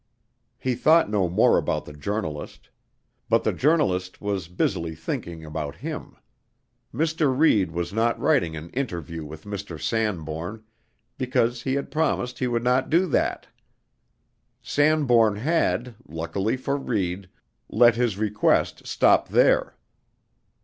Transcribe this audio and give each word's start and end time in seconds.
He 0.57 0.73
thought 0.73 1.11
no 1.11 1.29
more 1.29 1.59
about 1.59 1.85
the 1.85 1.93
journalist. 1.93 2.71
But 3.29 3.43
the 3.43 3.53
journalist 3.53 4.19
was 4.19 4.47
busily 4.47 4.95
thinking 4.95 5.45
about 5.45 5.75
him. 5.75 6.17
Mr. 6.91 7.37
Reid 7.37 7.69
was 7.69 7.93
not 7.93 8.19
writing 8.19 8.55
an 8.57 8.71
"interview" 8.71 9.23
with 9.23 9.43
Mr. 9.43 9.79
Sanbourne, 9.79 10.63
because 11.19 11.61
he 11.61 11.75
had 11.75 11.91
promised 11.91 12.39
he 12.39 12.47
would 12.47 12.63
not 12.63 12.89
do 12.89 13.05
that. 13.09 13.45
Sanbourne 14.63 15.35
had, 15.35 15.93
luckily 16.07 16.57
for 16.57 16.77
Reid, 16.77 17.29
let 17.69 17.95
his 17.95 18.17
request 18.17 18.87
stop 18.87 19.27
there. 19.27 19.77